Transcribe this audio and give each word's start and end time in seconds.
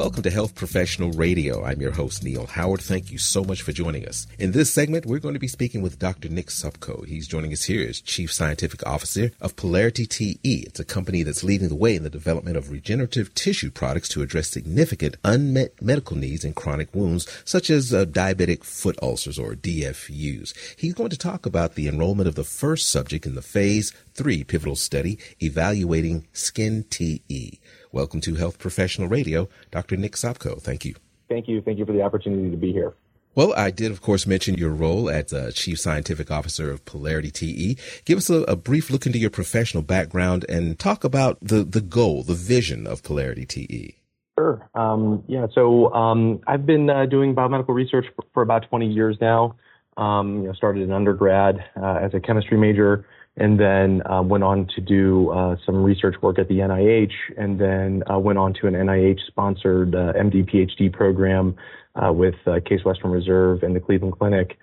Welcome 0.00 0.22
to 0.22 0.30
Health 0.30 0.54
Professional 0.54 1.12
Radio. 1.12 1.62
I'm 1.62 1.78
your 1.78 1.90
host, 1.90 2.24
Neil 2.24 2.46
Howard. 2.46 2.80
Thank 2.80 3.10
you 3.12 3.18
so 3.18 3.44
much 3.44 3.60
for 3.60 3.72
joining 3.72 4.08
us. 4.08 4.26
In 4.38 4.52
this 4.52 4.72
segment, 4.72 5.04
we're 5.04 5.18
going 5.18 5.34
to 5.34 5.38
be 5.38 5.46
speaking 5.46 5.82
with 5.82 5.98
Dr. 5.98 6.30
Nick 6.30 6.46
Sopko. 6.46 7.06
He's 7.06 7.28
joining 7.28 7.52
us 7.52 7.64
here 7.64 7.86
as 7.86 8.00
Chief 8.00 8.32
Scientific 8.32 8.86
Officer 8.86 9.30
of 9.42 9.56
PolarityTE. 9.56 10.38
It's 10.42 10.80
a 10.80 10.86
company 10.86 11.22
that's 11.22 11.44
leading 11.44 11.68
the 11.68 11.74
way 11.74 11.96
in 11.96 12.02
the 12.02 12.08
development 12.08 12.56
of 12.56 12.70
regenerative 12.70 13.34
tissue 13.34 13.70
products 13.70 14.08
to 14.08 14.22
address 14.22 14.48
significant 14.48 15.18
unmet 15.22 15.82
medical 15.82 16.16
needs 16.16 16.46
in 16.46 16.54
chronic 16.54 16.94
wounds, 16.94 17.28
such 17.44 17.68
as 17.68 17.92
uh, 17.92 18.06
diabetic 18.06 18.64
foot 18.64 18.98
ulcers 19.02 19.38
or 19.38 19.52
DFUs. 19.52 20.54
He's 20.78 20.94
going 20.94 21.10
to 21.10 21.18
talk 21.18 21.44
about 21.44 21.74
the 21.74 21.88
enrollment 21.88 22.26
of 22.26 22.36
the 22.36 22.44
first 22.44 22.88
subject 22.88 23.26
in 23.26 23.34
the 23.34 23.42
phase 23.42 23.92
three 24.14 24.44
pivotal 24.44 24.76
study 24.76 25.18
evaluating 25.42 26.26
SkinTE. 26.32 27.58
Welcome 27.92 28.20
to 28.22 28.36
Health 28.36 28.58
Professional 28.58 29.08
Radio, 29.08 29.48
Dr. 29.72 29.96
Nick 29.96 30.12
Sopko. 30.12 30.60
Thank 30.62 30.84
you. 30.84 30.94
Thank 31.28 31.48
you. 31.48 31.60
Thank 31.60 31.78
you 31.78 31.84
for 31.84 31.92
the 31.92 32.02
opportunity 32.02 32.50
to 32.50 32.56
be 32.56 32.72
here. 32.72 32.94
Well, 33.34 33.52
I 33.56 33.70
did, 33.70 33.90
of 33.90 34.00
course, 34.00 34.26
mention 34.26 34.54
your 34.54 34.70
role 34.70 35.08
as 35.10 35.32
uh, 35.32 35.50
Chief 35.52 35.78
Scientific 35.78 36.30
Officer 36.30 36.70
of 36.70 36.84
PolarityTE. 36.84 38.04
Give 38.04 38.18
us 38.18 38.30
a, 38.30 38.42
a, 38.42 38.56
brief 38.56 38.90
look 38.90 39.06
into 39.06 39.18
your 39.18 39.30
professional 39.30 39.82
background 39.82 40.44
and 40.48 40.78
talk 40.78 41.04
about 41.04 41.38
the, 41.40 41.62
the 41.64 41.80
goal, 41.80 42.22
the 42.22 42.34
vision 42.34 42.86
of 42.86 43.02
PolarityTE. 43.02 43.94
Sure. 44.38 44.68
Um, 44.74 45.22
yeah, 45.28 45.46
so 45.52 45.92
um, 45.92 46.40
I've 46.46 46.66
been 46.66 46.90
uh, 46.90 47.06
doing 47.06 47.34
biomedical 47.34 47.74
research 47.74 48.06
for, 48.16 48.24
for, 48.34 48.42
about 48.42 48.68
20 48.68 48.86
years 48.86 49.16
now. 49.20 49.56
Um, 49.96 50.42
you 50.42 50.48
know, 50.48 50.52
started 50.52 50.82
in 50.82 50.92
undergrad 50.92 51.64
uh, 51.76 51.98
as 52.02 52.14
a 52.14 52.20
chemistry 52.20 52.56
major 52.56 53.04
and 53.36 53.58
then 53.58 54.02
uh, 54.10 54.22
went 54.22 54.44
on 54.44 54.66
to 54.74 54.80
do 54.80 55.30
uh, 55.30 55.56
some 55.64 55.82
research 55.82 56.16
work 56.20 56.38
at 56.38 56.48
the 56.48 56.58
NIH, 56.58 57.12
and 57.38 57.60
then 57.60 58.02
uh, 58.12 58.18
went 58.18 58.38
on 58.38 58.52
to 58.54 58.66
an 58.66 58.74
NIH-sponsored 58.74 59.94
uh, 59.94 60.12
MD 60.14 60.48
PhD 60.48 60.92
program 60.92 61.54
uh, 61.94 62.12
with 62.12 62.34
uh, 62.46 62.58
Case 62.66 62.84
Western 62.84 63.10
Reserve 63.10 63.62
and 63.62 63.74
the 63.74 63.80
Cleveland 63.80 64.14
Clinic 64.18 64.58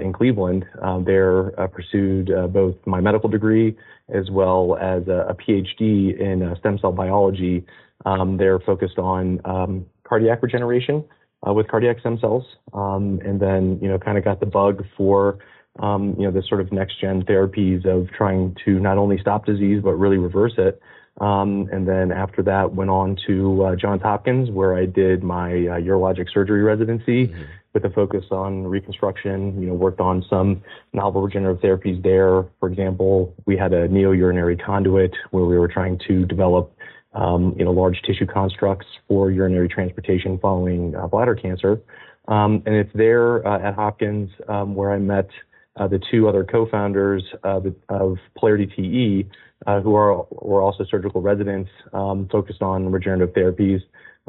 in 0.00 0.12
Cleveland. 0.12 0.64
there, 1.04 1.50
pursued 1.72 2.30
both 2.52 2.76
my 2.86 3.00
medical 3.00 3.28
degree 3.28 3.76
as 4.14 4.30
well 4.30 4.76
as 4.80 5.08
a, 5.08 5.26
a 5.30 5.34
PhD 5.34 6.18
in 6.18 6.54
stem 6.58 6.78
cell 6.78 6.92
biology. 6.92 7.64
Um, 8.04 8.36
they're 8.36 8.60
focused 8.60 8.98
on 8.98 9.40
um, 9.44 9.86
cardiac 10.04 10.42
regeneration 10.42 11.04
with 11.46 11.66
cardiac 11.68 11.98
stem 12.00 12.18
cells, 12.20 12.44
um, 12.74 13.20
and 13.24 13.40
then 13.40 13.78
you 13.80 13.88
know 13.88 13.98
kind 13.98 14.18
of 14.18 14.24
got 14.24 14.38
the 14.38 14.46
bug 14.46 14.84
for 14.96 15.38
um, 15.78 16.14
you 16.18 16.24
know, 16.24 16.30
the 16.30 16.42
sort 16.48 16.60
of 16.60 16.72
next 16.72 17.00
gen 17.00 17.24
therapies 17.24 17.86
of 17.86 18.10
trying 18.10 18.56
to 18.64 18.78
not 18.78 18.98
only 18.98 19.18
stop 19.18 19.46
disease, 19.46 19.80
but 19.82 19.92
really 19.92 20.18
reverse 20.18 20.54
it. 20.58 20.80
Um, 21.20 21.68
and 21.72 21.86
then 21.86 22.10
after 22.10 22.42
that, 22.42 22.74
went 22.74 22.90
on 22.90 23.16
to 23.26 23.64
uh, 23.64 23.76
Johns 23.76 24.02
Hopkins, 24.02 24.50
where 24.50 24.74
I 24.74 24.86
did 24.86 25.22
my 25.22 25.50
uh, 25.50 25.80
urologic 25.80 26.32
surgery 26.32 26.62
residency 26.62 27.28
mm-hmm. 27.28 27.42
with 27.74 27.84
a 27.84 27.90
focus 27.90 28.24
on 28.30 28.64
reconstruction. 28.64 29.60
You 29.60 29.68
know, 29.68 29.74
worked 29.74 30.00
on 30.00 30.24
some 30.28 30.62
novel 30.92 31.22
regenerative 31.22 31.62
therapies 31.62 32.02
there. 32.02 32.44
For 32.60 32.68
example, 32.68 33.34
we 33.46 33.56
had 33.56 33.72
a 33.72 33.88
neo-urinary 33.88 34.56
conduit 34.56 35.14
where 35.30 35.44
we 35.44 35.58
were 35.58 35.68
trying 35.68 35.98
to 36.08 36.24
develop, 36.24 36.74
um, 37.14 37.54
you 37.58 37.64
know, 37.64 37.72
large 37.72 38.00
tissue 38.02 38.26
constructs 38.26 38.86
for 39.06 39.30
urinary 39.30 39.68
transportation 39.68 40.38
following 40.38 40.96
uh, 40.96 41.06
bladder 41.08 41.34
cancer. 41.34 41.80
Um, 42.28 42.62
and 42.66 42.74
it's 42.74 42.92
there 42.94 43.46
uh, 43.46 43.68
at 43.68 43.74
Hopkins 43.74 44.30
um, 44.48 44.74
where 44.74 44.92
I 44.92 44.98
met 44.98 45.28
uh, 45.76 45.88
the 45.88 46.00
two 46.10 46.28
other 46.28 46.44
co-founders 46.44 47.22
of, 47.44 47.66
of 47.88 48.18
PolarityTE, 48.40 49.28
uh, 49.66 49.80
who 49.80 49.94
are 49.94 50.26
were 50.30 50.60
also 50.60 50.84
surgical 50.90 51.22
residents 51.22 51.70
um, 51.92 52.28
focused 52.30 52.62
on 52.62 52.90
regenerative 52.90 53.34
therapies. 53.34 53.80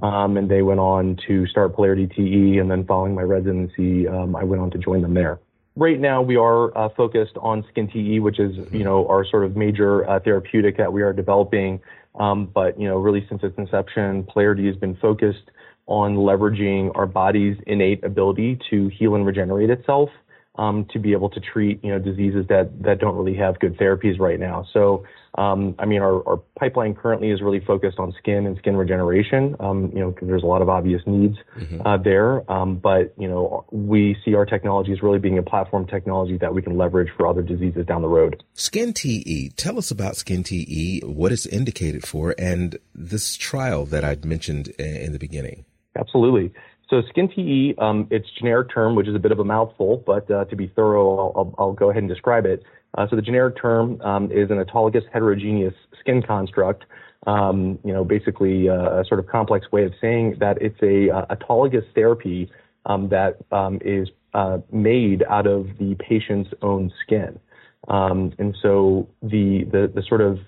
Um, 0.01 0.37
and 0.37 0.49
they 0.49 0.63
went 0.63 0.79
on 0.79 1.17
to 1.27 1.45
start 1.47 1.75
PolarityTE, 1.75 2.59
and 2.59 2.71
then 2.71 2.85
following 2.85 3.13
my 3.13 3.21
residency, 3.21 4.07
um, 4.07 4.35
I 4.35 4.43
went 4.43 4.61
on 4.61 4.71
to 4.71 4.77
join 4.79 5.01
them 5.01 5.13
there. 5.13 5.39
Right 5.75 5.99
now, 5.99 6.21
we 6.21 6.35
are 6.35 6.75
uh, 6.77 6.89
focused 6.95 7.35
on 7.39 7.63
SkinTE, 7.75 8.21
which 8.21 8.39
is 8.39 8.55
you 8.71 8.83
know 8.83 9.07
our 9.07 9.25
sort 9.25 9.43
of 9.43 9.55
major 9.55 10.07
uh, 10.09 10.19
therapeutic 10.19 10.77
that 10.77 10.93
we 10.93 11.01
are 11.01 11.13
developing. 11.13 11.81
Um, 12.15 12.45
but 12.45 12.79
you 12.79 12.87
know, 12.87 12.97
really 12.97 13.25
since 13.27 13.43
its 13.43 13.57
inception, 13.57 14.23
Polarity 14.23 14.67
has 14.67 14.75
been 14.75 14.95
focused 14.95 15.49
on 15.87 16.15
leveraging 16.15 16.91
our 16.95 17.05
body's 17.05 17.57
innate 17.67 18.03
ability 18.03 18.59
to 18.69 18.87
heal 18.87 19.15
and 19.15 19.25
regenerate 19.25 19.69
itself 19.69 20.09
um, 20.55 20.85
to 20.93 20.99
be 20.99 21.13
able 21.13 21.29
to 21.31 21.39
treat 21.39 21.83
you 21.83 21.91
know 21.91 21.99
diseases 21.99 22.45
that 22.49 22.71
that 22.83 22.99
don't 22.99 23.15
really 23.15 23.35
have 23.35 23.59
good 23.59 23.77
therapies 23.77 24.19
right 24.19 24.39
now. 24.39 24.65
So 24.71 25.03
um, 25.35 25.75
I 25.79 25.85
mean 25.85 26.01
our, 26.01 26.27
our 26.27 26.37
pipeline 26.59 26.93
currently 26.93 27.31
is 27.31 27.41
really 27.41 27.59
focused 27.59 27.97
on 27.97 28.13
skin 28.19 28.45
and 28.45 28.57
skin 28.57 28.77
regeneration. 28.77 29.55
Um, 29.59 29.91
you 29.93 29.99
know 29.99 30.15
there's 30.21 30.43
a 30.43 30.47
lot 30.47 30.61
of 30.61 30.69
obvious 30.69 31.01
needs 31.07 31.37
mm-hmm. 31.57 31.85
uh, 31.85 31.97
there, 31.97 32.49
um, 32.51 32.75
but 32.75 33.13
you 33.17 33.27
know 33.27 33.65
we 33.71 34.15
see 34.23 34.35
our 34.35 34.45
technology 34.45 34.91
as 34.91 35.01
really 35.01 35.19
being 35.19 35.39
a 35.39 35.43
platform 35.43 35.87
technology 35.87 36.37
that 36.37 36.53
we 36.53 36.61
can 36.61 36.77
leverage 36.77 37.09
for 37.17 37.27
other 37.27 37.41
diseases 37.41 37.85
down 37.87 38.03
the 38.03 38.07
road. 38.07 38.43
SkinTE. 38.55 39.55
Tell 39.55 39.79
us 39.79 39.89
about 39.89 40.13
SkinTE. 40.13 41.03
What 41.03 41.31
it's 41.31 41.47
indicated 41.47 42.07
for, 42.07 42.35
and 42.37 42.77
this 42.93 43.35
trial 43.35 43.85
that 43.87 44.03
I'd 44.03 44.23
mentioned 44.23 44.67
in 44.77 45.13
the 45.13 45.19
beginning. 45.19 45.65
Absolutely. 45.95 46.51
So 46.93 47.01
SkinTE, 47.01 47.81
um, 47.81 48.07
its 48.11 48.27
generic 48.37 48.69
term, 48.71 48.93
which 48.93 49.07
is 49.07 49.15
a 49.15 49.19
bit 49.19 49.31
of 49.31 49.39
a 49.39 49.43
mouthful, 49.43 50.03
but 50.05 50.29
uh, 50.29 50.45
to 50.45 50.55
be 50.55 50.67
thorough, 50.75 51.17
I'll, 51.17 51.33
I'll, 51.35 51.55
I'll, 51.57 51.73
go 51.73 51.89
ahead 51.89 52.03
and 52.03 52.07
describe 52.07 52.45
it. 52.45 52.61
Uh, 52.95 53.07
so 53.09 53.15
the 53.15 53.21
generic 53.23 53.59
term 53.59 53.99
um, 54.01 54.31
is 54.31 54.51
an 54.51 54.63
autologous 54.63 55.01
heterogeneous 55.11 55.73
skin 55.99 56.21
construct. 56.21 56.85
Um, 57.25 57.79
you 57.83 57.93
know, 57.93 58.05
basically 58.05 58.69
uh, 58.69 58.99
a 58.99 59.05
sort 59.05 59.19
of 59.19 59.25
complex 59.25 59.71
way 59.71 59.85
of 59.85 59.93
saying 59.99 60.35
that 60.39 60.61
it's 60.61 60.79
a 60.83 61.09
uh, 61.09 61.35
autologous 61.35 61.83
therapy 61.95 62.51
um, 62.85 63.09
that 63.09 63.37
um, 63.51 63.79
is 63.83 64.09
uh, 64.35 64.59
made 64.71 65.23
out 65.27 65.47
of 65.47 65.69
the 65.79 65.95
patient's 65.95 66.51
own 66.61 66.93
skin. 67.03 67.39
Um, 67.87 68.33
and 68.39 68.55
so 68.61 69.07
the, 69.21 69.65
the, 69.71 69.91
the 69.93 70.03
sort 70.07 70.21
of 70.21 70.39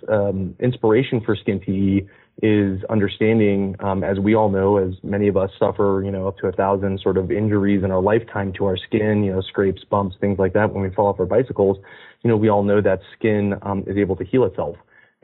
inspiration 0.60 1.22
for 1.22 1.36
SkinTE 1.36 2.08
is 2.42 2.84
understanding, 2.90 3.76
um, 3.80 4.04
as 4.04 4.20
we 4.20 4.36
all 4.36 4.50
know, 4.50 4.78
as 4.78 4.94
many 5.04 5.28
of 5.28 5.38
us 5.38 5.50
suffer, 5.58 6.02
you 6.04 6.12
know, 6.12 6.28
up 6.28 6.38
to 6.40 6.48
a 6.48 6.52
thousand 6.52 7.00
sort 7.00 7.18
of 7.18 7.32
injuries 7.32 7.84
in 7.84 7.92
our 7.92 8.02
lifetime 8.02 8.52
to 8.54 8.66
our 8.66 8.78
skin, 8.78 9.24
you 9.24 9.32
know, 9.32 9.42
scrapes, 9.42 9.84
bumps, 9.90 10.18
things 10.20 10.38
like 10.38 10.54
that 10.54 10.74
when 10.74 10.84
we 10.84 10.90
fall 10.90 11.08
off 11.08 11.20
our 11.20 11.26
bicycles, 11.26 11.78
you 12.24 12.30
know, 12.30 12.36
we 12.36 12.50
all 12.50 12.64
know 12.64 12.82
that 12.82 13.00
skin 13.18 13.56
um, 13.62 13.84
is 13.88 13.96
able 13.98 14.16
to 14.18 14.26
heal 14.26 14.44
itself. 14.44 14.76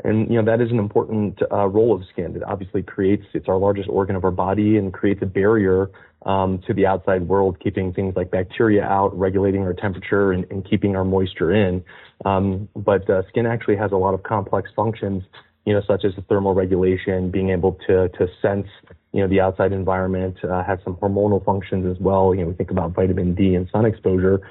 And, 0.03 0.29
you 0.29 0.41
know, 0.41 0.45
that 0.45 0.63
is 0.63 0.71
an 0.71 0.79
important 0.79 1.39
uh, 1.51 1.67
role 1.67 1.93
of 1.93 2.03
skin. 2.11 2.35
It 2.35 2.43
obviously 2.43 2.83
creates, 2.83 3.25
it's 3.33 3.47
our 3.47 3.57
largest 3.57 3.89
organ 3.89 4.15
of 4.15 4.23
our 4.23 4.31
body 4.31 4.77
and 4.77 4.93
creates 4.93 5.21
a 5.21 5.25
barrier 5.25 5.89
um, 6.25 6.61
to 6.67 6.73
the 6.73 6.85
outside 6.85 7.27
world, 7.27 7.59
keeping 7.59 7.93
things 7.93 8.15
like 8.15 8.31
bacteria 8.31 8.83
out, 8.83 9.17
regulating 9.17 9.61
our 9.61 9.73
temperature, 9.73 10.31
and, 10.31 10.45
and 10.51 10.67
keeping 10.69 10.95
our 10.95 11.05
moisture 11.05 11.53
in. 11.53 11.83
Um, 12.25 12.69
but 12.75 13.09
uh, 13.09 13.23
skin 13.29 13.45
actually 13.45 13.77
has 13.77 13.91
a 13.91 13.97
lot 13.97 14.13
of 14.13 14.23
complex 14.23 14.69
functions 14.75 15.23
you 15.65 15.73
know, 15.73 15.81
such 15.87 16.03
as 16.05 16.15
the 16.15 16.21
thermal 16.23 16.53
regulation, 16.53 17.29
being 17.29 17.49
able 17.49 17.73
to 17.87 18.09
to 18.09 18.27
sense, 18.41 18.67
you 19.11 19.21
know, 19.21 19.27
the 19.27 19.39
outside 19.39 19.71
environment, 19.71 20.37
uh, 20.43 20.63
has 20.63 20.79
some 20.83 20.95
hormonal 20.95 21.43
functions 21.45 21.85
as 21.85 22.01
well. 22.01 22.33
You 22.33 22.41
know, 22.41 22.47
we 22.49 22.55
think 22.55 22.71
about 22.71 22.93
vitamin 22.93 23.35
D 23.35 23.55
and 23.55 23.69
sun 23.71 23.85
exposure, 23.85 24.41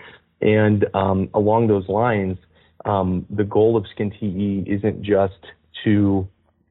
and 0.41 0.87
um, 0.95 1.29
along 1.35 1.67
those 1.67 1.89
lines, 1.89 2.39
um, 2.85 3.27
the 3.31 3.45
goal 3.45 3.77
of 3.77 3.85
SkinTE 3.97 4.67
isn't 4.67 5.03
just 5.03 5.47
to 5.85 6.29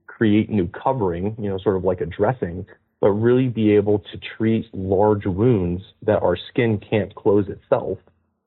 create 0.07 0.49
new 0.49 0.67
covering, 0.67 1.35
you 1.39 1.49
know, 1.49 1.57
sort 1.57 1.75
of 1.75 1.83
like 1.83 2.01
a 2.01 2.05
dressing, 2.05 2.65
but 2.99 3.11
really 3.11 3.47
be 3.47 3.71
able 3.71 3.99
to 3.99 4.17
treat 4.37 4.65
large 4.73 5.25
wounds 5.25 5.81
that 6.01 6.21
our 6.21 6.35
skin 6.35 6.77
can't 6.77 7.15
close 7.15 7.47
itself. 7.47 7.97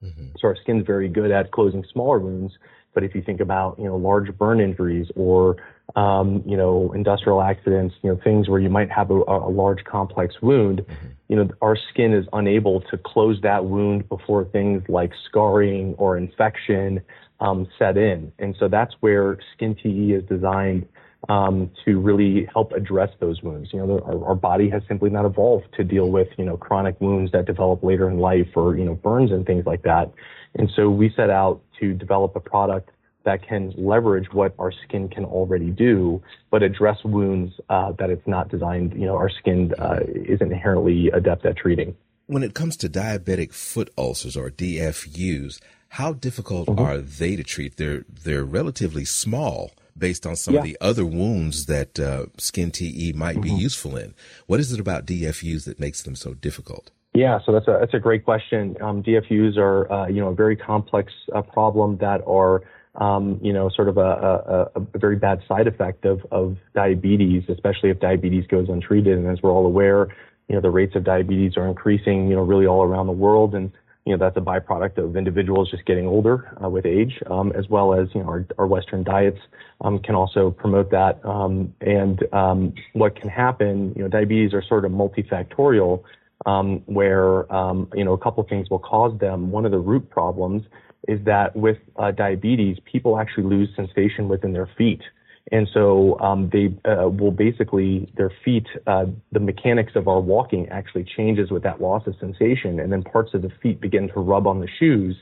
Mm-hmm. 0.03 0.29
So 0.39 0.49
our 0.49 0.57
skin's 0.57 0.87
very 0.87 1.09
good 1.09 1.31
at 1.31 1.53
closing 1.53 1.85
smaller 1.93 2.19
wounds, 2.19 2.53
but 2.93 3.05
if 3.05 3.15
you 3.15 3.23
think 3.23 3.41
about, 3.41 3.79
you 3.79 3.85
know, 3.85 3.97
large 3.97 4.37
burn 4.37 4.61
injuries 4.61 5.11
or 5.15 5.57
um, 5.97 6.43
you 6.47 6.57
know, 6.57 6.93
industrial 6.93 7.43
accidents, 7.43 7.95
you 8.03 8.11
know, 8.11 8.21
things 8.23 8.49
where 8.49 8.61
you 8.61 8.71
might 8.71 8.91
have 8.91 9.11
a, 9.11 9.15
a 9.15 9.51
large 9.51 9.85
complex 9.85 10.41
wound, 10.41 10.79
mm-hmm. 10.81 11.07
you 11.29 11.37
know, 11.37 11.49
our 11.61 11.77
skin 11.77 12.15
is 12.15 12.27
unable 12.33 12.81
to 12.83 12.97
close 12.97 13.41
that 13.43 13.67
wound 13.67 14.09
before 14.09 14.45
things 14.45 14.83
like 14.89 15.13
scarring 15.29 15.95
or 15.99 16.17
infection 16.17 17.03
um, 17.43 17.67
set 17.79 17.99
in. 17.99 18.33
And 18.39 18.55
so 18.59 18.69
that's 18.69 18.95
where 19.01 19.39
SkinTE 19.59 20.17
is 20.17 20.23
designed 20.29 20.87
um, 21.29 21.71
to 21.85 21.99
really 22.01 22.49
help 22.53 22.73
address 22.73 23.11
those 23.21 23.43
wounds. 23.43 23.71
You 23.73 23.85
know, 23.85 23.99
our, 24.01 24.29
our, 24.29 24.35
body 24.35 24.71
has 24.71 24.83
simply 24.89 25.11
not 25.11 25.25
evolved 25.25 25.67
to 25.77 25.85
deal 25.85 26.11
with, 26.11 26.29
you 26.37 26.45
know, 26.45 26.57
chronic 26.57 27.01
wounds 27.01 27.33
that 27.33 27.47
develop 27.47 27.83
later 27.83 28.09
in 28.09 28.19
life 28.19 28.49
or, 28.57 28.77
you 28.77 28.85
know, 28.85 28.95
burns 28.95 29.31
and 29.31 29.47
things 29.47 29.65
like 29.67 29.83
that. 29.83 30.13
And 30.55 30.71
so 30.75 30.89
we 30.89 31.13
set 31.15 31.31
out 31.31 31.63
to 31.81 31.95
develop 31.95 32.35
a 32.35 32.41
product 32.41 32.91
that 33.25 33.47
can 33.47 33.73
leverage 33.77 34.27
what 34.33 34.55
our 34.59 34.73
skin 34.85 35.09
can 35.09 35.25
already 35.25 35.71
do, 35.71 36.21
but 36.51 36.63
address 36.63 36.99
wounds 37.05 37.53
uh, 37.69 37.93
that 37.99 38.11
it's 38.11 38.27
not 38.27 38.49
designed, 38.49 38.93
you 38.95 39.07
know, 39.07 39.15
our 39.15 39.31
skin 39.31 39.73
uh, 39.79 40.01
isn't 40.07 40.53
inherently 40.53 41.09
adept 41.11 41.47
at 41.47 41.57
treating. 41.57 41.97
When 42.27 42.43
it 42.43 42.55
comes 42.55 42.77
to 42.79 42.89
diabetic 42.89 43.53
foot 43.53 43.91
ulcers 43.97 44.37
or 44.37 44.51
DFUs, 44.51 45.61
how 45.93 46.15
difficult 46.15 46.69
mm-hmm. 46.69 46.81
are 46.81 46.99
they 46.99 47.37
to 47.37 47.45
treat? 47.45 47.77
They're 47.77 48.05
they're 48.25 48.45
relatively 48.45 49.05
small 49.05 49.73
based 49.97 50.27
on 50.27 50.37
some 50.37 50.55
Yeah. 50.55 50.61
of 50.61 50.67
the 50.67 50.79
other 50.81 51.05
wounds 51.05 51.67
that 51.67 52.01
uh, 52.01 52.27
SkinTE 52.39 53.15
might 53.15 53.43
be 53.43 53.51
useful 53.51 53.99
in. 53.99 54.15
What 54.47 54.59
is 54.59 54.73
it 54.73 54.81
about 54.81 55.05
DFUs 55.05 55.67
that 55.67 55.79
makes 55.79 56.03
them 56.03 56.15
so 56.15 56.33
difficult? 56.33 56.91
Yeah, 57.13 57.41
so 57.45 57.53
that's 57.53 57.69
a 57.69 57.77
that's 57.79 57.93
a 57.93 57.99
great 57.99 58.25
question. 58.25 58.75
Um, 58.81 59.03
DFUs 59.03 59.59
are 59.59 59.93
uh, 59.93 60.07
you 60.09 60.21
know 60.23 60.29
a 60.29 60.35
very 60.35 60.57
complex 60.57 61.13
uh, 61.35 61.43
problem 61.43 61.99
that 61.99 62.23
are 62.27 62.63
um, 62.95 63.39
you 63.43 63.53
know 63.53 63.69
sort 63.69 63.89
of 63.91 63.99
a, 63.99 64.71
a, 64.75 64.81
a 64.81 64.99
very 64.99 65.17
bad 65.17 65.43
side 65.47 65.67
effect 65.67 66.07
of 66.07 66.25
of 66.31 66.57
diabetes, 66.75 67.43
especially 67.51 67.91
if 67.91 68.01
diabetes 68.01 68.47
goes 68.47 68.71
untreated. 68.71 69.19
And 69.19 69.29
as 69.29 69.43
we're 69.43 69.53
all 69.53 69.67
aware, 69.67 70.09
you 70.49 70.55
know 70.55 70.63
the 70.63 70.71
rates 70.71 70.97
of 70.97 71.05
diabetes 71.05 71.59
are 71.59 71.67
increasing 71.69 72.29
you 72.29 72.37
know 72.37 72.43
really 72.43 72.67
all 72.67 72.83
around 72.83 73.09
the 73.09 73.19
world, 73.27 73.55
and 73.55 73.71
you 74.05 74.13
know 74.13 74.19
that's 74.19 74.37
a 74.37 74.41
byproduct 74.41 74.99
of 74.99 75.17
individuals 75.17 75.71
just 75.71 75.85
getting 75.85 76.07
older 76.07 76.57
uh, 76.63 76.69
with 76.69 76.85
age, 76.85 77.21
um, 77.31 77.53
as 77.53 77.69
well 77.69 77.95
as 77.95 78.09
you 78.15 78.21
know 78.21 78.29
our, 78.29 78.47
our 78.59 78.67
Western 78.67 79.05
diets 79.05 79.39
um, 79.81 79.99
can 79.99 80.15
also 80.15 80.51
promote 80.51 80.91
that. 80.91 81.25
Um, 81.25 81.73
and 81.81 82.23
um, 82.33 82.75
what 82.95 83.15
can 83.15 83.29
happen, 83.29 83.93
you 83.97 84.03
know, 84.03 84.09
diabetes 84.09 84.55
are 84.55 84.63
sort 84.63 84.85
of 84.85 84.93
multifactorial 84.93 86.03
um, 86.47 86.83
where 86.87 87.53
um, 87.53 87.89
you 87.95 88.05
know 88.05 88.13
a 88.13 88.19
couple 88.19 88.43
of 88.43 88.49
things 88.49 88.69
will 88.71 88.81
cause 88.81 89.19
them. 89.21 89.51
One 89.51 89.65
of 89.65 89.71
the 89.71 89.79
root 89.79 90.11
problems 90.11 90.65
is 91.09 91.25
that 91.25 91.55
with 91.55 91.79
uh, 91.97 92.11
diabetes, 92.11 92.79
people 92.85 93.19
actually 93.19 93.45
lose 93.45 93.69
sensation 93.77 94.29
within 94.29 94.53
their 94.53 94.69
feet, 94.79 95.03
and 95.51 95.69
so 95.75 96.19
um, 96.21 96.51
they 96.53 96.73
uh, 96.89 97.09
will 97.09 97.33
basically 97.33 98.11
their 98.17 98.31
feet. 98.45 98.67
Uh, 98.87 99.07
the 99.33 99.41
mechanics 99.41 99.93
of 99.97 100.07
our 100.07 100.21
walking 100.21 100.69
actually 100.69 101.05
changes 101.05 101.51
with 101.51 101.63
that 101.65 101.81
loss 101.81 102.07
of 102.07 102.15
sensation, 102.21 102.79
and 102.79 102.93
then 102.93 103.03
parts 103.03 103.35
of 103.35 103.43
the 103.43 103.51
feet 103.63 103.81
begin 103.81 104.09
to 104.09 104.21
rub 104.21 104.47
on 104.47 104.61
the 104.61 104.69
shoes. 104.79 105.17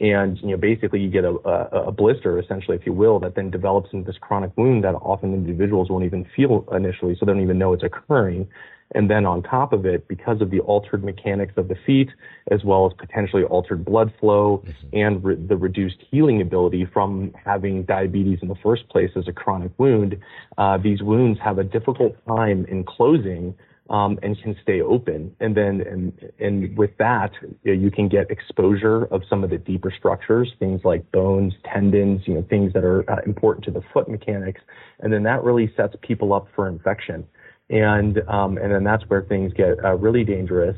And 0.00 0.38
you 0.38 0.48
know, 0.48 0.56
basically, 0.56 1.00
you 1.00 1.10
get 1.10 1.24
a, 1.24 1.36
a, 1.44 1.88
a 1.88 1.92
blister, 1.92 2.38
essentially, 2.38 2.76
if 2.76 2.84
you 2.86 2.92
will, 2.92 3.20
that 3.20 3.36
then 3.36 3.50
develops 3.50 3.90
into 3.92 4.06
this 4.06 4.18
chronic 4.20 4.50
wound 4.56 4.82
that 4.84 4.94
often 4.94 5.34
individuals 5.34 5.88
won't 5.88 6.04
even 6.04 6.26
feel 6.34 6.66
initially, 6.72 7.14
so 7.14 7.26
they 7.26 7.32
don't 7.32 7.42
even 7.42 7.58
know 7.58 7.72
it's 7.72 7.84
occurring. 7.84 8.48
And 8.94 9.08
then 9.08 9.24
on 9.24 9.42
top 9.42 9.72
of 9.72 9.86
it, 9.86 10.08
because 10.08 10.40
of 10.40 10.50
the 10.50 10.60
altered 10.60 11.04
mechanics 11.04 11.54
of 11.56 11.68
the 11.68 11.76
feet, 11.86 12.10
as 12.50 12.64
well 12.64 12.86
as 12.86 12.92
potentially 12.98 13.44
altered 13.44 13.84
blood 13.84 14.12
flow 14.18 14.64
and 14.92 15.22
re- 15.22 15.36
the 15.36 15.56
reduced 15.56 15.98
healing 16.10 16.40
ability 16.40 16.86
from 16.92 17.32
having 17.44 17.84
diabetes 17.84 18.40
in 18.42 18.48
the 18.48 18.56
first 18.56 18.88
place 18.88 19.10
as 19.16 19.28
a 19.28 19.32
chronic 19.32 19.70
wound, 19.78 20.16
uh, 20.58 20.76
these 20.76 21.02
wounds 21.02 21.38
have 21.42 21.58
a 21.58 21.64
difficult 21.64 22.16
time 22.26 22.64
in 22.66 22.82
closing 22.84 23.54
um, 23.90 24.18
and 24.22 24.40
can 24.40 24.56
stay 24.62 24.80
open. 24.80 25.34
And 25.40 25.56
then, 25.56 25.80
and, 25.80 26.12
and 26.38 26.78
with 26.78 26.96
that, 26.98 27.32
you, 27.64 27.74
know, 27.74 27.80
you 27.80 27.90
can 27.90 28.08
get 28.08 28.30
exposure 28.30 29.04
of 29.06 29.22
some 29.28 29.42
of 29.42 29.50
the 29.50 29.58
deeper 29.58 29.92
structures, 29.96 30.52
things 30.58 30.82
like 30.84 31.10
bones, 31.10 31.54
tendons, 31.64 32.22
you 32.26 32.34
know, 32.34 32.46
things 32.48 32.72
that 32.72 32.84
are 32.84 33.08
uh, 33.10 33.20
important 33.26 33.64
to 33.64 33.72
the 33.72 33.82
foot 33.92 34.08
mechanics. 34.08 34.60
And 35.00 35.12
then 35.12 35.24
that 35.24 35.42
really 35.42 35.72
sets 35.76 35.94
people 36.02 36.32
up 36.32 36.46
for 36.54 36.68
infection. 36.68 37.26
And, 37.70 38.20
um, 38.28 38.58
and 38.58 38.72
then 38.72 38.84
that's 38.84 39.04
where 39.04 39.22
things 39.22 39.52
get 39.54 39.82
uh, 39.84 39.96
really 39.96 40.24
dangerous. 40.24 40.76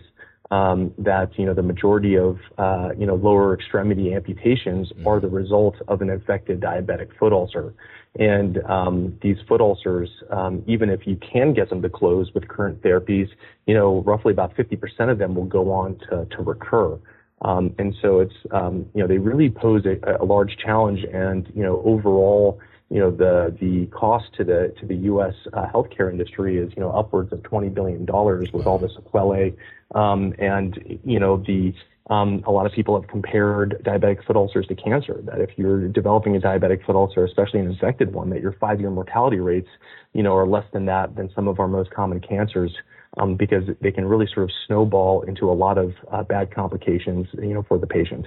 Um, 0.50 0.92
that 0.98 1.30
you 1.38 1.46
know 1.46 1.54
the 1.54 1.62
majority 1.62 2.18
of 2.18 2.36
uh, 2.58 2.90
you 2.98 3.06
know 3.06 3.14
lower 3.14 3.54
extremity 3.54 4.12
amputations 4.12 4.92
are 5.06 5.18
the 5.18 5.28
result 5.28 5.76
of 5.88 6.02
an 6.02 6.10
infected 6.10 6.60
diabetic 6.60 7.08
foot 7.18 7.32
ulcer, 7.32 7.72
and 8.18 8.58
um, 8.64 9.18
these 9.22 9.38
foot 9.48 9.62
ulcers, 9.62 10.10
um, 10.28 10.62
even 10.66 10.90
if 10.90 11.06
you 11.06 11.16
can 11.16 11.54
get 11.54 11.70
them 11.70 11.80
to 11.80 11.88
close 11.88 12.30
with 12.34 12.46
current 12.48 12.82
therapies, 12.82 13.28
you 13.66 13.72
know 13.72 14.02
roughly 14.02 14.30
about 14.30 14.54
50% 14.54 15.10
of 15.10 15.16
them 15.16 15.34
will 15.34 15.46
go 15.46 15.72
on 15.72 15.98
to, 16.10 16.26
to 16.36 16.42
recur. 16.42 16.98
Um, 17.40 17.74
and 17.78 17.94
so 18.02 18.20
it's 18.20 18.34
um, 18.50 18.86
you 18.94 19.00
know 19.00 19.08
they 19.08 19.18
really 19.18 19.48
pose 19.48 19.84
a, 19.86 20.22
a 20.22 20.24
large 20.24 20.56
challenge, 20.58 21.00
and 21.12 21.50
you 21.54 21.62
know 21.62 21.82
overall 21.84 22.60
you 22.92 22.98
know 22.98 23.10
the 23.10 23.56
the 23.58 23.86
cost 23.86 24.26
to 24.36 24.44
the 24.44 24.74
to 24.78 24.86
the 24.86 24.96
U.S. 25.10 25.32
Uh, 25.54 25.66
healthcare 25.66 26.10
industry 26.10 26.58
is 26.58 26.70
you 26.76 26.82
know 26.82 26.90
upwards 26.90 27.32
of 27.32 27.42
20 27.42 27.70
billion 27.70 28.04
dollars 28.04 28.50
with 28.52 28.66
all 28.66 28.78
the 28.78 28.90
sequelae, 28.90 29.54
um, 29.94 30.34
and 30.38 31.00
you 31.02 31.18
know 31.18 31.38
the 31.38 31.72
um, 32.10 32.42
a 32.46 32.50
lot 32.50 32.66
of 32.66 32.72
people 32.72 33.00
have 33.00 33.08
compared 33.08 33.82
diabetic 33.82 34.22
foot 34.26 34.36
ulcers 34.36 34.66
to 34.66 34.74
cancer. 34.74 35.22
That 35.24 35.40
if 35.40 35.50
you're 35.56 35.88
developing 35.88 36.36
a 36.36 36.40
diabetic 36.40 36.84
foot 36.84 36.94
ulcer, 36.94 37.24
especially 37.24 37.60
an 37.60 37.70
infected 37.70 38.12
one, 38.12 38.28
that 38.28 38.42
your 38.42 38.52
five-year 38.60 38.90
mortality 38.90 39.38
rates, 39.38 39.68
you 40.12 40.22
know, 40.22 40.36
are 40.36 40.46
less 40.46 40.66
than 40.74 40.84
that 40.84 41.16
than 41.16 41.30
some 41.34 41.48
of 41.48 41.60
our 41.60 41.68
most 41.68 41.92
common 41.92 42.20
cancers, 42.20 42.76
um, 43.16 43.36
because 43.36 43.64
they 43.80 43.90
can 43.90 44.04
really 44.04 44.26
sort 44.26 44.44
of 44.44 44.50
snowball 44.66 45.22
into 45.22 45.50
a 45.50 45.54
lot 45.54 45.78
of 45.78 45.94
uh, 46.10 46.22
bad 46.22 46.54
complications, 46.54 47.26
you 47.34 47.54
know, 47.54 47.64
for 47.66 47.78
the 47.78 47.86
patient. 47.86 48.26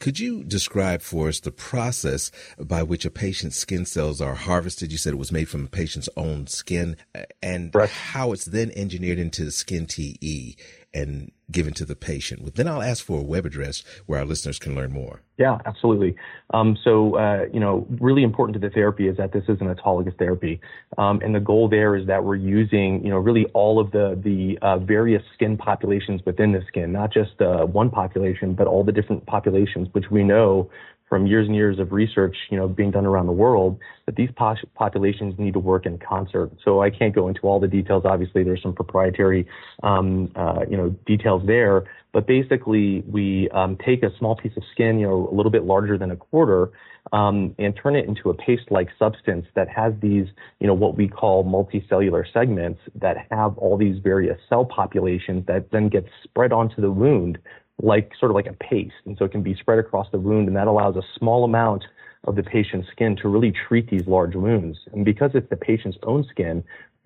Could 0.00 0.18
you 0.18 0.44
describe 0.44 1.02
for 1.02 1.28
us 1.28 1.40
the 1.40 1.50
process 1.52 2.30
by 2.58 2.82
which 2.82 3.04
a 3.04 3.10
patient's 3.10 3.56
skin 3.56 3.86
cells 3.86 4.20
are 4.20 4.34
harvested? 4.34 4.92
You 4.92 4.98
said 4.98 5.12
it 5.12 5.18
was 5.18 5.32
made 5.32 5.48
from 5.48 5.64
a 5.64 5.68
patient's 5.68 6.08
own 6.16 6.46
skin, 6.46 6.96
uh, 7.14 7.22
and 7.42 7.72
Correct. 7.72 7.92
how 7.92 8.32
it's 8.32 8.44
then 8.44 8.72
engineered 8.74 9.18
into 9.18 9.44
the 9.44 9.50
SkinTE 9.52 10.56
and 10.94 11.32
given 11.50 11.74
to 11.74 11.84
the 11.84 11.96
patient. 11.96 12.54
Then 12.54 12.68
I'll 12.68 12.80
ask 12.80 13.04
for 13.04 13.20
a 13.20 13.22
web 13.22 13.44
address 13.44 13.82
where 14.06 14.20
our 14.20 14.24
listeners 14.24 14.58
can 14.58 14.74
learn 14.74 14.92
more. 14.92 15.20
Yeah, 15.36 15.58
absolutely. 15.66 16.16
Um, 16.54 16.78
so, 16.82 17.16
uh, 17.16 17.46
you 17.52 17.60
know, 17.60 17.86
really 18.00 18.22
important 18.22 18.54
to 18.54 18.66
the 18.66 18.72
therapy 18.72 19.08
is 19.08 19.16
that 19.16 19.32
this 19.32 19.42
is 19.48 19.60
an 19.60 19.74
autologous 19.74 20.16
therapy, 20.16 20.60
um, 20.96 21.20
and 21.22 21.34
the 21.34 21.40
goal 21.40 21.68
there 21.68 21.96
is 21.96 22.06
that 22.06 22.24
we're 22.24 22.36
using, 22.36 23.02
you 23.04 23.10
know, 23.10 23.18
really 23.18 23.46
all 23.46 23.80
of 23.80 23.90
the 23.90 24.18
the 24.22 24.58
uh, 24.62 24.78
various 24.78 25.22
skin 25.34 25.56
populations 25.56 26.22
within 26.24 26.52
the 26.52 26.62
skin, 26.68 26.92
not 26.92 27.12
just 27.12 27.40
uh, 27.42 27.66
one 27.66 27.90
population, 27.90 28.54
but 28.54 28.66
all 28.66 28.84
the 28.84 28.92
different 28.92 29.26
populations, 29.26 29.88
which 29.92 30.10
we 30.10 30.22
know 30.22 30.70
from 31.14 31.28
years 31.28 31.46
and 31.46 31.54
years 31.54 31.78
of 31.78 31.92
research, 31.92 32.36
you 32.50 32.56
know, 32.56 32.66
being 32.66 32.90
done 32.90 33.06
around 33.06 33.26
the 33.26 33.32
world, 33.32 33.78
that 34.06 34.16
these 34.16 34.30
pos- 34.34 34.64
populations 34.74 35.38
need 35.38 35.52
to 35.52 35.60
work 35.60 35.86
in 35.86 35.96
concert. 35.96 36.50
So 36.64 36.82
I 36.82 36.90
can't 36.90 37.14
go 37.14 37.28
into 37.28 37.42
all 37.42 37.60
the 37.60 37.68
details. 37.68 38.02
Obviously, 38.04 38.42
there's 38.42 38.60
some 38.60 38.74
proprietary, 38.74 39.46
um, 39.84 40.32
uh, 40.34 40.62
you 40.68 40.76
know, 40.76 40.88
details 41.06 41.42
there. 41.46 41.84
But 42.12 42.26
basically, 42.26 43.04
we 43.06 43.48
um, 43.50 43.76
take 43.76 44.02
a 44.02 44.10
small 44.18 44.34
piece 44.34 44.56
of 44.56 44.64
skin, 44.72 44.98
you 44.98 45.06
know, 45.06 45.28
a 45.30 45.34
little 45.34 45.52
bit 45.52 45.62
larger 45.62 45.96
than 45.96 46.10
a 46.10 46.16
quarter, 46.16 46.72
um, 47.12 47.54
and 47.60 47.78
turn 47.80 47.94
it 47.94 48.08
into 48.08 48.30
a 48.30 48.34
paste-like 48.34 48.88
substance 48.98 49.46
that 49.54 49.68
has 49.68 49.92
these, 50.02 50.26
you 50.58 50.66
know, 50.66 50.74
what 50.74 50.96
we 50.96 51.06
call 51.06 51.44
multicellular 51.44 52.24
segments 52.32 52.80
that 52.96 53.16
have 53.30 53.56
all 53.58 53.76
these 53.76 53.98
various 54.02 54.38
cell 54.48 54.64
populations 54.64 55.46
that 55.46 55.70
then 55.70 55.88
get 55.88 56.06
spread 56.24 56.52
onto 56.52 56.82
the 56.82 56.90
wound 56.90 57.38
like 57.82 58.12
sort 58.18 58.30
of 58.30 58.34
like 58.34 58.46
a 58.46 58.52
paste. 58.52 58.94
And 59.04 59.16
so 59.18 59.24
it 59.24 59.32
can 59.32 59.42
be 59.42 59.54
spread 59.54 59.78
across 59.78 60.06
the 60.12 60.18
wound, 60.18 60.48
and 60.48 60.56
that 60.56 60.66
allows 60.66 60.96
a 60.96 61.02
small 61.18 61.44
amount 61.44 61.84
of 62.24 62.36
the 62.36 62.42
patient's 62.42 62.88
skin 62.90 63.16
to 63.16 63.28
really 63.28 63.52
treat 63.68 63.90
these 63.90 64.06
large 64.06 64.34
wounds. 64.34 64.78
And 64.92 65.04
because 65.04 65.32
it's 65.34 65.48
the 65.50 65.56
patient's 65.56 65.98
own 66.04 66.24
skin, 66.30 66.64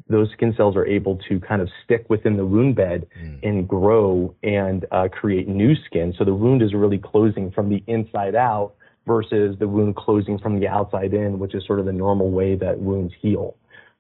those 0.09 0.31
skin 0.33 0.55
cells 0.57 0.77
are 0.77 0.87
able 0.87 1.19
to 1.29 1.41
kind 1.41 1.61
of 1.61 1.69
stick 1.85 2.07
within 2.09 2.37
the 2.37 2.47
wound 2.47 2.77
bed 2.77 3.07
and 3.43 3.69
grow 3.69 4.35
and 4.43 4.87
uh, 4.91 5.09
create 5.09 5.49
new 5.49 5.75
skin. 5.87 6.15
So 6.17 6.25
the 6.25 6.35
wound 6.35 6.63
is 6.63 6.73
really 6.73 6.99
closing 6.99 7.51
from 7.51 7.69
the 7.69 7.83
inside 7.87 8.35
out 8.35 8.75
versus 9.07 9.57
the 9.59 9.69
wound 9.69 9.97
closing 9.97 10.39
from 10.39 10.61
the 10.61 10.69
outside 10.69 11.13
in, 11.15 11.39
which 11.39 11.55
is 11.55 11.67
sort 11.67 11.81
of 11.81 11.87
the 11.87 11.93
normal 11.93 12.31
way 12.31 12.55
that 12.55 12.79
wounds 12.79 13.13
heal. 13.21 13.57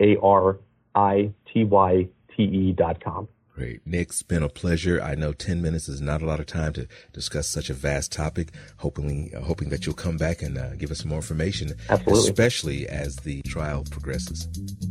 A 0.00 0.16
R 0.20 0.58
I 0.96 1.30
T 1.54 1.62
Y 1.62 2.08
T 2.36 2.42
E.com. 2.42 3.28
Great. 3.56 3.86
Nick, 3.86 4.08
it's 4.08 4.22
been 4.22 4.42
a 4.42 4.50
pleasure. 4.50 5.00
I 5.00 5.14
know 5.14 5.32
10 5.32 5.62
minutes 5.62 5.88
is 5.88 6.02
not 6.02 6.20
a 6.20 6.26
lot 6.26 6.40
of 6.40 6.46
time 6.46 6.74
to 6.74 6.86
discuss 7.14 7.48
such 7.48 7.70
a 7.70 7.72
vast 7.72 8.12
topic. 8.12 8.52
Hoping, 8.76 9.32
uh, 9.34 9.40
hoping 9.40 9.70
that 9.70 9.86
you'll 9.86 9.94
come 9.94 10.18
back 10.18 10.42
and 10.42 10.58
uh, 10.58 10.74
give 10.74 10.90
us 10.90 11.06
more 11.06 11.16
information, 11.16 11.72
Absolutely. 11.88 12.28
especially 12.28 12.86
as 12.86 13.16
the 13.16 13.40
trial 13.42 13.82
progresses. 13.90 14.46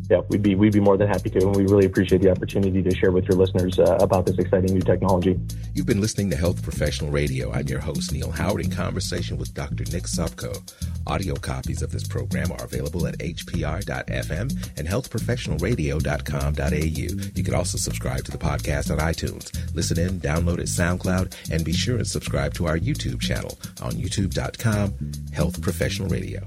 Yeah, 0.10 0.22
we'd 0.30 0.42
be 0.42 0.56
we'd 0.56 0.74
be 0.74 0.80
more 0.80 0.98
than 0.98 1.08
happy 1.08 1.30
to, 1.30 1.46
and 1.46 1.56
we 1.56 1.62
really 1.62 1.86
appreciate 1.86 2.24
the 2.24 2.32
opportunity 2.32 2.82
to 2.82 2.96
share 2.96 3.12
with 3.12 3.26
your 3.26 3.38
listeners 3.38 3.78
uh, 3.78 4.00
about 4.02 4.26
this 4.26 4.40
exciting 4.40 4.74
new 4.74 4.82
technology. 4.82 5.40
You've 5.76 5.86
been 5.86 6.02
listening 6.02 6.32
to 6.32 6.36
Health 6.36 6.64
Professional 6.64 7.12
Radio. 7.12 7.52
I'm 7.52 7.68
your 7.68 7.82
host, 7.82 8.14
Neil 8.14 8.32
Howard, 8.32 8.66
in 8.66 8.72
conversation 8.72 9.38
with 9.38 9.54
Dr. 9.54 9.84
Nick 9.92 10.06
Sopko. 10.06 10.60
Audio 11.06 11.36
copies 11.36 11.84
of 11.84 11.92
this 11.92 12.08
program 12.08 12.52
are 12.52 12.66
available 12.66 13.06
at 13.06 13.20
hpr.fm 13.20 14.70
and 14.76 14.88
healthprofessionalradio.com.au. 14.88 17.32
You 17.36 17.44
can 17.44 17.54
also 17.54 17.78
subscribe 17.78 18.26
to 18.26 18.32
the 18.32 18.40
podcast 18.40 18.55
podcast 18.56 18.92
on 18.92 19.00
iTunes. 19.00 19.52
Listen 19.74 20.00
in, 20.00 20.20
download 20.20 20.60
at 20.60 20.68
SoundCloud, 20.68 21.52
and 21.52 21.66
be 21.66 21.74
sure 21.74 21.98
and 21.98 22.08
subscribe 22.08 22.54
to 22.56 22.68
our 22.68 22.78
YouTube 22.78 23.22
channel 23.22 23.58
on 23.82 23.94
youtube.com, 23.94 24.94
Health 25.34 25.62
Professional 25.62 26.10
Radio. 26.10 26.42